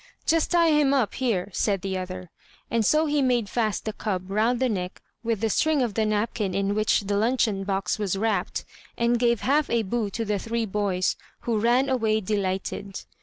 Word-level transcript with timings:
"Just 0.25 0.49
tie 0.49 0.69
him 0.71 0.95
up 0.95 1.13
here," 1.13 1.51
said 1.53 1.83
the 1.83 1.95
other; 1.95 2.31
and 2.71 2.83
so 2.83 3.05
he 3.05 3.21
made 3.21 3.47
fast 3.47 3.85
the 3.85 3.93
cub 3.93 4.31
round 4.31 4.59
the 4.59 4.67
neck 4.67 4.99
with 5.23 5.41
the 5.41 5.49
string 5.51 5.83
of 5.83 5.93
the 5.93 6.07
napkin 6.07 6.55
in 6.55 6.73
which 6.73 7.01
the 7.01 7.15
luncheon 7.17 7.63
box 7.63 7.99
was 7.99 8.17
wrapped, 8.17 8.65
and 8.97 9.19
gave 9.19 9.41
half 9.41 9.69
a 9.69 9.83
bu 9.83 10.09
to 10.09 10.25
the 10.25 10.39
three 10.39 10.65
boys, 10.65 11.17
who 11.41 11.59
ran 11.59 11.87
away 11.87 12.19
delighted. 12.19 13.03